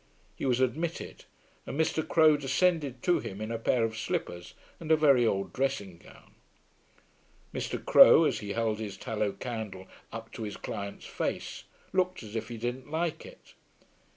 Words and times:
He 0.35 0.47
was 0.47 0.59
admitted, 0.59 1.25
and 1.67 1.79
Mr. 1.79 2.01
Crowe 2.07 2.35
descended 2.35 3.03
to 3.03 3.19
him 3.19 3.39
in 3.39 3.51
a 3.51 3.59
pair 3.59 3.83
of 3.83 3.95
slippers 3.95 4.55
and 4.79 4.91
a 4.91 4.95
very 4.97 5.27
old 5.27 5.53
dressing 5.53 5.99
gown. 5.99 6.33
Mr. 7.53 7.85
Crowe, 7.85 8.23
as 8.23 8.39
he 8.39 8.53
held 8.53 8.79
his 8.79 8.97
tallow 8.97 9.31
candle 9.31 9.85
up 10.11 10.31
to 10.31 10.41
his 10.41 10.57
client's 10.57 11.05
face, 11.05 11.65
looked 11.93 12.23
as 12.23 12.35
if 12.35 12.47
he 12.49 12.57
didn't 12.57 12.89
like 12.89 13.27
it. 13.27 13.53